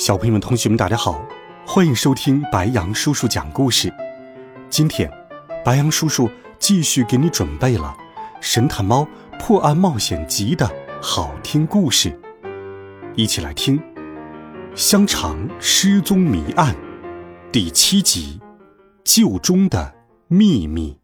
[0.00, 1.22] 小朋友们、同学们，大家好，
[1.66, 3.92] 欢迎收听白羊叔叔讲故事。
[4.70, 5.12] 今天，
[5.62, 7.94] 白羊叔叔继续给你准备了
[8.40, 9.06] 《神探猫
[9.38, 10.66] 破案冒险集》的
[11.02, 12.18] 好听故事，
[13.14, 13.78] 一起来听
[14.74, 16.74] 《香肠失踪谜案》
[17.52, 18.40] 第七集
[19.04, 19.94] 《旧中的
[20.28, 20.96] 秘密》。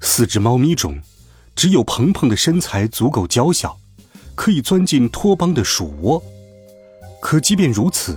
[0.00, 1.02] 四只猫咪中，
[1.54, 3.78] 只有鹏鹏的身材足够娇小。
[4.38, 6.22] 可以钻进托邦的鼠窝，
[7.20, 8.16] 可即便如此，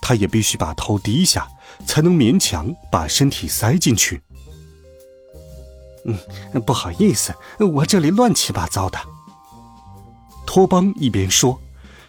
[0.00, 1.46] 他也必须把头低下，
[1.86, 4.22] 才能勉强把身体塞进去。
[6.06, 6.18] 嗯，
[6.62, 8.98] 不好意思，我这里乱七八糟的。
[10.46, 11.60] 托邦一边说，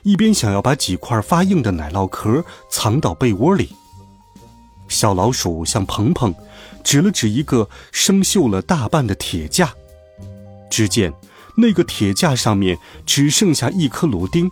[0.04, 3.76] 一边想要把几块发硬的奶酪壳藏到被窝里。
[4.88, 6.34] 小老鼠向鹏鹏
[6.82, 9.74] 指了指一个生锈了大半的铁架，
[10.70, 11.14] 只见。
[11.62, 14.50] 那个铁架上面只剩下一颗螺钉，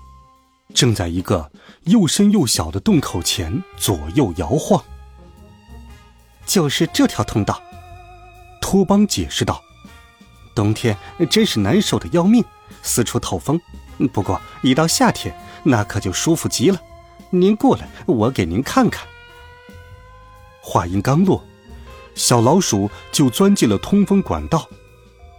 [0.74, 1.50] 正在一个
[1.86, 4.84] 又深又小的洞口前左右摇晃。
[6.46, 7.62] 就是这条通道，
[8.60, 9.64] 托邦解释道
[10.54, 10.98] ：“冬天
[11.30, 12.44] 真是难受的要命，
[12.84, 13.58] 四处透风。
[14.12, 15.34] 不过一到夏天，
[15.64, 16.82] 那可就舒服极了。
[17.30, 19.08] 您过来，我给您看看。”
[20.60, 21.42] 话音刚落，
[22.16, 24.68] 小老鼠就钻进了通风管道。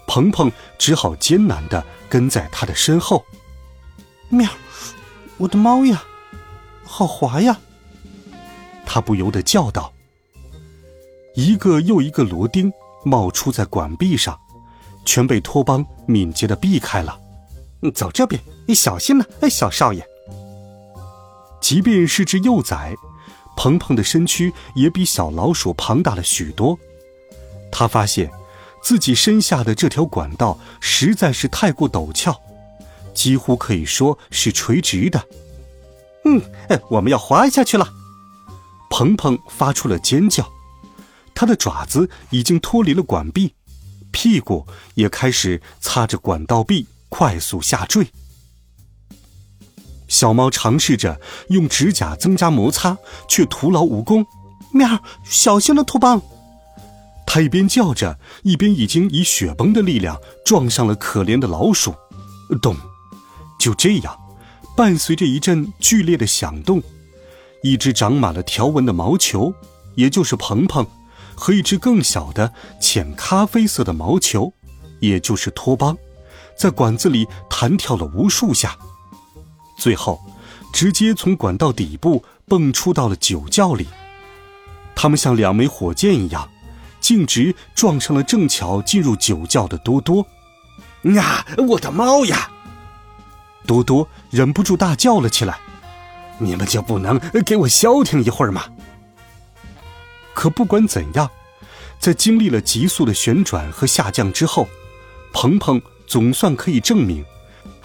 [0.08, 3.24] 鹏鹏只好艰难的跟在他的身后。
[4.30, 4.48] 喵，
[5.36, 6.02] 我的猫呀，
[6.82, 7.58] 好滑呀！
[8.86, 9.92] 他不由得叫道。
[11.34, 12.72] 一个又一个螺钉
[13.04, 14.36] 冒出在管壁上，
[15.04, 17.20] 全被托邦敏捷的避开了。
[17.94, 20.04] 走这边，你小心了，哎，小少爷。
[21.60, 22.96] 即便是只幼崽，
[23.56, 26.78] 鹏鹏的身躯也比小老鼠庞大了许多。
[27.70, 28.30] 他发现。
[28.82, 32.40] 自己身下的这条管道实在是太过陡峭，
[33.14, 35.22] 几乎可以说是垂直的。
[36.24, 36.42] 嗯，
[36.90, 37.88] 我们要滑下去了！
[38.90, 40.50] 鹏鹏发出了尖叫，
[41.34, 43.54] 他的爪子已经脱离了管壁，
[44.10, 48.10] 屁股也开始擦着管道壁，快速下坠。
[50.08, 52.96] 小猫尝试着用指甲增加摩擦，
[53.28, 54.26] 却徒劳无功。
[54.72, 56.20] 喵，小心了，兔帮！
[57.30, 61.94] 他一边叫着，一边已经以雪崩的力量撞上了可怜的老鼠。
[62.62, 62.74] 咚！
[63.60, 64.18] 就这样，
[64.74, 66.82] 伴随着一阵剧烈的响动，
[67.62, 69.52] 一只长满了条纹的毛球，
[69.94, 70.86] 也就是鹏鹏，
[71.34, 72.50] 和一只更小的
[72.80, 74.50] 浅咖啡色的毛球，
[74.98, 75.94] 也就是托邦，
[76.56, 78.74] 在管子里弹跳了无数下，
[79.76, 80.18] 最后，
[80.72, 83.86] 直接从管道底部蹦出到了酒窖里。
[84.96, 86.48] 它们像两枚火箭一样。
[87.08, 90.20] 径直撞上了正巧进入酒窖的多多，
[91.18, 91.42] 啊！
[91.56, 92.50] 我的猫呀！
[93.66, 95.58] 多多忍不住大叫了起来
[96.36, 98.66] ：“你们就不能给我消停一会儿吗？”
[100.36, 101.30] 可不管怎样，
[101.98, 104.68] 在经历了急速的旋转和下降之后，
[105.32, 107.24] 鹏鹏总算可以证明，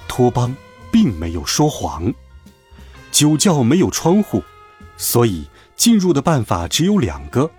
[0.05, 0.53] 托邦
[0.91, 2.13] 并没有说谎。
[3.09, 4.43] 酒窖没有窗户，
[4.97, 5.47] 所以
[5.77, 7.49] 进入的办法只有两个。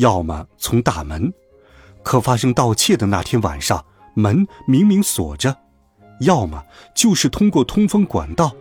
[0.00, 1.32] 要么从大门，
[2.02, 3.84] 可发生盗窃的那天晚上
[4.14, 5.52] 门明明锁着；
[6.20, 8.56] 要么就是通过通风管道，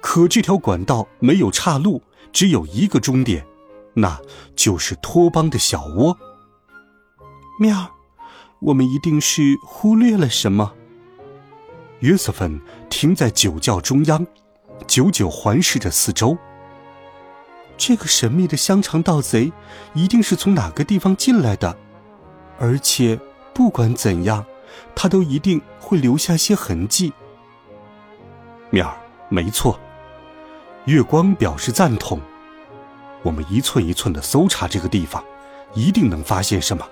[0.00, 2.00] 可这条管道没有岔路，
[2.32, 3.44] 只有一个终点，
[3.94, 4.20] 那
[4.54, 6.16] 就是托邦的小窝。
[7.58, 7.90] 喵，
[8.60, 10.72] 我们一定是忽略了什么。
[11.98, 14.24] 约瑟芬停在酒窖中央，
[14.86, 16.38] 久久环视着四周。
[17.80, 19.50] 这个神秘的香肠盗贼
[19.94, 21.74] 一定是从哪个地方进来的，
[22.58, 23.18] 而且
[23.54, 24.44] 不管怎样，
[24.94, 27.10] 他都一定会留下些痕迹。
[28.68, 28.94] 面儿，
[29.30, 29.80] 没错。
[30.84, 32.20] 月光表示赞同。
[33.22, 35.24] 我们一寸一寸的搜查这个地方，
[35.72, 36.86] 一定能发现什么。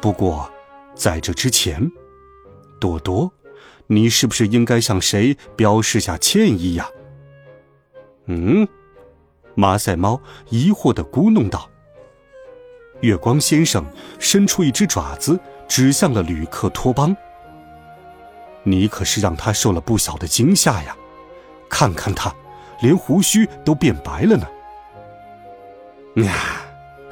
[0.00, 0.48] 不过，
[0.94, 1.90] 在这之前，
[2.78, 3.32] 朵朵，
[3.88, 6.88] 你是不是应该向谁表示下歉意呀？
[8.26, 8.68] 嗯。
[9.56, 10.20] 马赛猫
[10.50, 11.68] 疑惑的咕哝道
[13.00, 13.84] ：“月光先生
[14.18, 17.16] 伸出一只爪子，指向了旅客托邦。
[18.62, 20.94] 你可是让他受了不小的惊吓呀！
[21.70, 22.34] 看看他，
[22.80, 24.46] 连胡须都变白了呢。
[26.24, 26.62] 呀，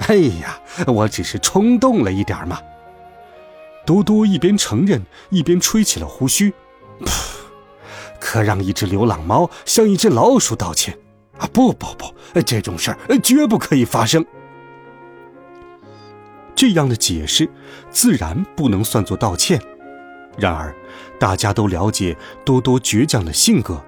[0.00, 2.60] 哎呀，我只是冲动了一点嘛。
[3.86, 6.52] 多多一边承认，一边吹起了胡须。
[8.20, 10.98] 可让一只流浪猫向一只老鼠道歉
[11.38, 11.48] 啊！
[11.52, 14.24] 不不不，这种事儿绝不可以发生。
[16.54, 17.50] 这样的解释
[17.90, 19.60] 自然不能算作道歉。
[20.38, 20.74] 然而，
[21.18, 23.80] 大家都了解多多倔强的性格，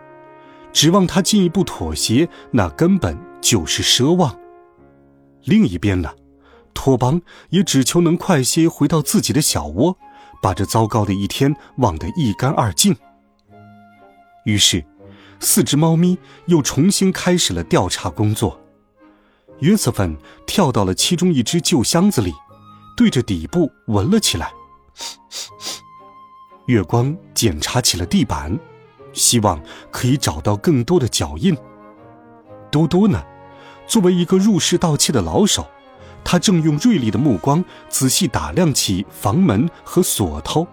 [0.72, 4.36] 指望他进一步妥协，那根本就是奢望。
[5.44, 6.10] 另一边呢，
[6.74, 7.20] 托邦
[7.50, 9.96] 也只求能快些回到自己的小窝，
[10.42, 12.96] 把这糟糕的一天忘得一干二净。
[14.44, 14.84] 于是，
[15.40, 18.60] 四只猫咪又重新开始了调查工作。
[19.60, 20.16] 约瑟芬
[20.46, 22.34] 跳到了其中一只旧箱子里，
[22.96, 24.52] 对着底部闻了起来。
[26.66, 28.58] 月光检查起了地板，
[29.12, 29.60] 希望
[29.90, 31.56] 可以找到更多的脚印。
[32.70, 33.22] 嘟嘟呢，
[33.86, 35.66] 作为一个入室盗窃的老手，
[36.24, 40.66] 他正用锐利的目光仔细打量起房门和锁头。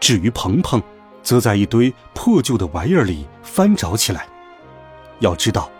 [0.00, 0.82] 至于鹏鹏，
[1.22, 4.26] 则在一堆破旧的玩意儿里翻找起来。
[5.20, 5.70] 要知道，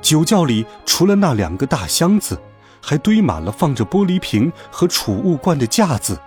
[0.00, 2.38] 酒窖里除了那两个大箱子，
[2.80, 6.18] 还堆满了放着玻璃瓶和储物罐的架子。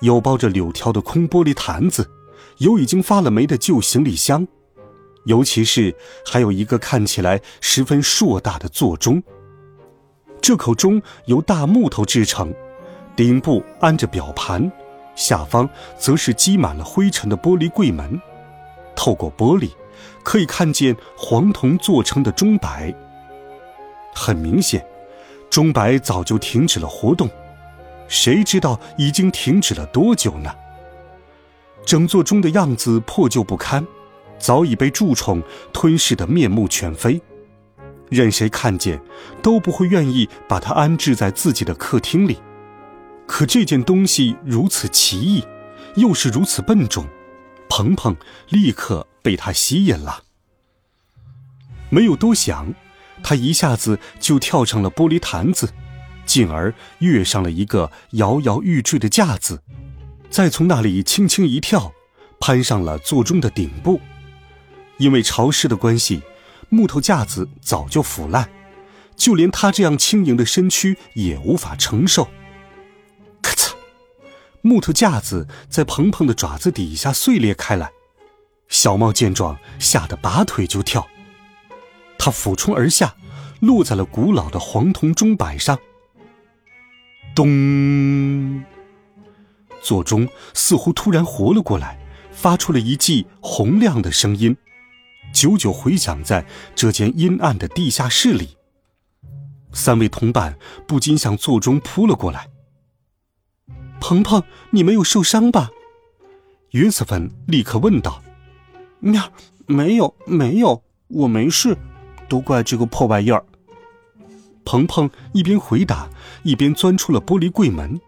[0.00, 2.10] 有包着柳条的空玻璃坛子，
[2.58, 4.46] 有已经发了霉的旧行李箱，
[5.24, 5.94] 尤其是
[6.26, 9.22] 还有一个看起来十分硕大的座钟。
[10.40, 12.52] 这口钟由大木头制成，
[13.16, 14.70] 顶部安着表盘，
[15.14, 15.68] 下方
[15.98, 18.20] 则是积满了灰尘的玻璃柜门。
[18.96, 19.70] 透过玻璃，
[20.22, 22.94] 可以看见黄铜做成的钟摆。
[24.14, 24.86] 很明显，
[25.50, 27.28] 钟摆早就停止了活动。
[28.06, 30.54] 谁知道已经停止了多久呢？
[31.84, 33.86] 整座钟的样子破旧不堪，
[34.38, 37.20] 早已被蛀虫吞噬得面目全非，
[38.08, 39.00] 任谁看见
[39.42, 42.38] 都不会愿意把它安置在自己的客厅里。
[43.26, 45.44] 可这件东西如此奇异，
[45.96, 47.06] 又是如此笨重，
[47.68, 48.16] 鹏鹏
[48.48, 50.22] 立刻被它吸引了。
[51.90, 52.74] 没有多想，
[53.22, 55.68] 他一下子就跳上了玻璃坛子。
[56.26, 59.62] 进而跃上了一个摇摇欲坠的架子，
[60.30, 61.92] 再从那里轻轻一跳，
[62.40, 64.00] 攀上了座钟的顶部。
[64.96, 66.22] 因为潮湿的关系，
[66.70, 68.48] 木头架子早就腐烂，
[69.16, 72.26] 就连他这样轻盈的身躯也无法承受。
[74.66, 77.92] 木头架子在鹏鹏的爪子底下碎裂开来。
[78.68, 81.06] 小猫见状，吓得拔腿就跳，
[82.18, 83.14] 它俯冲而下，
[83.60, 85.78] 落在了古老的黄铜钟摆上。
[87.34, 88.64] 咚！
[89.82, 91.98] 座钟似乎突然活了过来，
[92.32, 94.56] 发出了一记洪亮的声音，
[95.30, 98.56] 久久回响在这间阴暗的地下室里。
[99.74, 100.56] 三位同伴
[100.86, 102.48] 不禁向座钟扑了过来。
[104.06, 105.70] 鹏鹏，你没有受伤吧？
[106.72, 108.22] 约瑟芬立刻问道。
[109.00, 109.32] 喵，
[109.64, 111.74] 没有，没有，我没事，
[112.28, 113.42] 都怪这个破玩意儿。
[114.62, 116.10] 鹏鹏一边回答，
[116.42, 117.98] 一边钻出了玻璃柜门。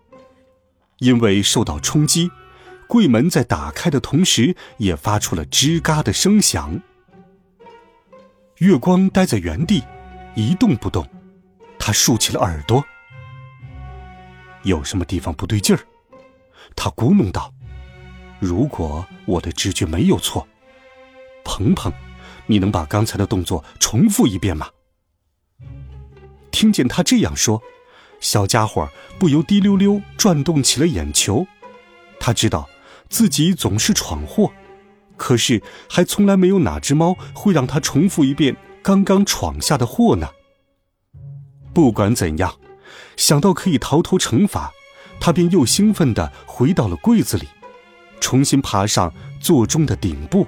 [0.99, 2.31] 因为受到冲击，
[2.87, 6.79] 柜门在打开的同时也发出了吱嘎的声响。
[8.59, 9.83] 月光待在原地，
[10.35, 11.09] 一动不动。
[11.79, 12.85] 他竖起了耳朵，
[14.63, 15.81] 有什么地方不对劲儿？
[16.77, 17.53] 他咕哝道
[18.39, 20.47] ：“如果我的直觉没有错，
[21.43, 21.93] 鹏鹏，
[22.47, 24.69] 你能把刚才的动作重复一遍吗？”
[26.53, 27.61] 听见他这样说，
[28.21, 31.47] 小家伙不由滴溜溜转动起了眼球。
[32.21, 32.69] 他知道
[33.09, 34.53] 自己总是闯祸，
[35.17, 40.29] 可是还从来没有哪只猫会让他重复一遍刚刚闯下的祸呢。
[41.75, 42.59] 不管怎样，
[43.17, 44.73] 想到可以逃脱惩罚，
[45.21, 47.49] 他便又兴奋地回到了柜子里，
[48.21, 50.47] 重新爬上座钟的顶部，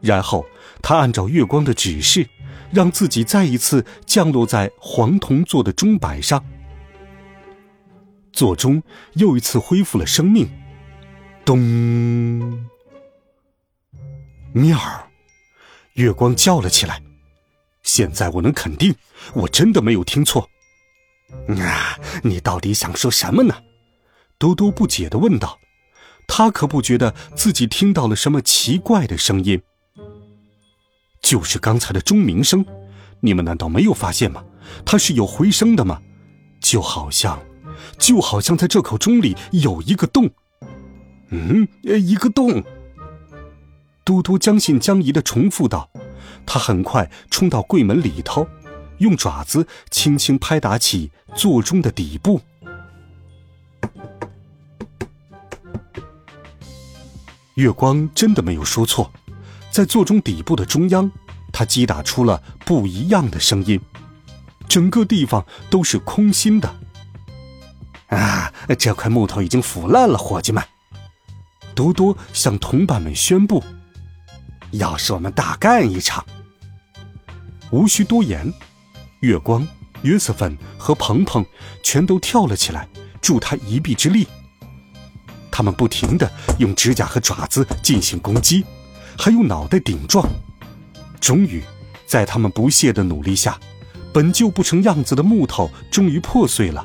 [0.00, 0.44] 然后
[0.82, 2.28] 他按照月光的指示。
[2.72, 6.44] 让自己再一次降落在黄铜做的钟摆上，
[8.32, 8.82] 座钟
[9.12, 10.50] 又一次恢复了生命。
[11.44, 12.66] 咚！
[14.52, 14.76] 喵！
[15.92, 17.00] 月光叫了起来。
[17.84, 18.92] 现在我能肯定，
[19.34, 20.48] 我真的没有听错。
[21.60, 23.54] 啊，你到底想说什么呢？
[24.44, 25.58] 嘟嘟不解的问道。
[26.26, 29.62] 他可不觉得自己听到了什么奇怪的声音。
[31.22, 32.62] 就是刚才的钟鸣声，
[33.20, 34.44] 你们难道没有发现吗？
[34.84, 36.02] 它是有回声的吗？
[36.60, 37.42] 就好像，
[37.98, 40.28] 就好像在这口钟里有一个洞。
[41.30, 42.62] 嗯，一个洞。
[44.04, 45.88] 嘟嘟将信将疑的重复道。
[46.44, 48.46] 他很快冲到柜门里头，
[48.98, 52.42] 用爪子轻轻拍打起座钟的底部。
[57.54, 59.12] 月光真的没有说错，
[59.70, 61.10] 在座钟底部的中央，
[61.52, 63.80] 他击打出了不一样的声音。
[64.68, 66.74] 整个地方都是空心的。
[68.08, 70.62] 啊，这块木头已经腐烂了，伙计们！
[71.74, 73.62] 多多向同伴们宣布
[74.72, 76.24] ：“要是我们大干一场。”
[77.70, 78.52] 无需多言，
[79.20, 79.66] 月光、
[80.02, 81.44] 约瑟芬和鹏鹏
[81.82, 82.88] 全都跳了起来，
[83.20, 84.26] 助他一臂之力。
[85.56, 88.64] 他们不停的用指甲和爪子进行攻击，
[89.16, 90.28] 还用脑袋顶撞。
[91.20, 91.62] 终于，
[92.08, 93.56] 在他们不懈的努力下，
[94.12, 96.84] 本就不成样子的木头终于破碎了。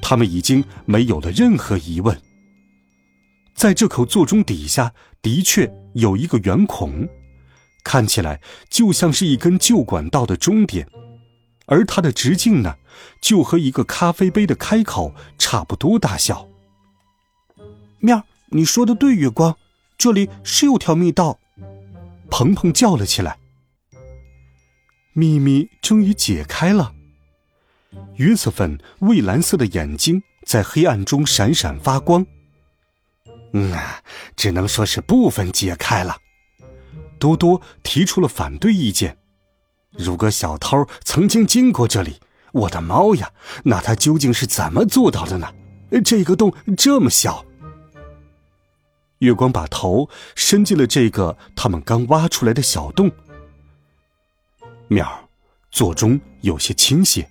[0.00, 2.16] 他们已经没有了任何疑问。
[3.56, 7.08] 在这口座钟底下，的确有一个圆孔。
[7.82, 10.86] 看起来就像是一根旧管道的终点，
[11.66, 12.76] 而它的直径呢，
[13.20, 16.46] 就和一个咖啡杯的开口差不多大小。
[18.04, 19.56] 喵，你说的对，月光，
[19.96, 21.38] 这里是有条密道。
[22.28, 23.38] 鹏鹏叫了起来。
[25.12, 26.92] 秘密终于解开了。
[28.16, 32.26] 约瑟芬蔚蓝色的眼睛在黑暗中闪闪发光。
[33.52, 33.72] 嗯，
[34.34, 36.16] 只能说是部分解开了。
[37.20, 39.16] 多多提出了反对意见。
[39.92, 42.18] 如果小偷曾经经过这里，
[42.50, 43.30] 我的猫呀，
[43.62, 45.46] 那他究竟是怎么做到的呢？
[46.04, 47.44] 这个洞这么小。
[49.22, 53.08] 月光把头伸进了这个他们刚挖出来的小洞。
[54.88, 55.28] 妙，
[55.70, 57.28] 座钟有些倾斜。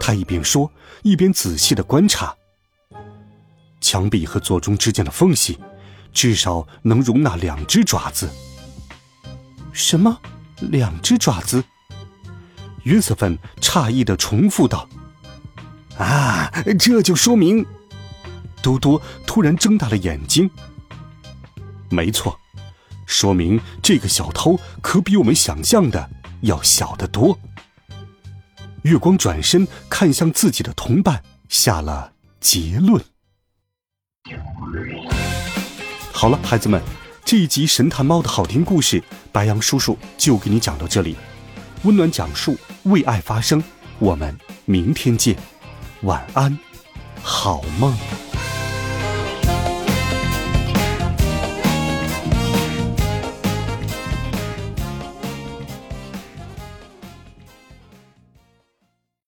[0.00, 2.34] 他一边说，一边仔细的观察。
[3.82, 5.58] 墙壁和座钟之间的缝隙，
[6.14, 8.30] 至少能容纳两只爪子。
[9.72, 10.18] 什么？
[10.62, 11.62] 两只爪子？
[12.84, 14.88] 约瑟芬诧异的重复道
[15.98, 17.66] ：“啊，这就说明……”
[18.62, 20.50] 多多突然睁大了眼睛。
[21.90, 22.38] 没错，
[23.06, 26.10] 说明这个小偷可比我们想象的
[26.42, 27.38] 要小得多。
[28.82, 33.02] 月光转身看向自己的同伴，下了结论。
[36.12, 36.80] 好了，孩子们。
[37.24, 41.14] 这一集《神探猫》的好听故事，白羊叔叔就给你讲到这里。
[41.82, 43.62] 温暖讲述，为爱发声。
[43.98, 45.36] 我们明天见，
[46.02, 46.58] 晚安，
[47.22, 47.94] 好梦。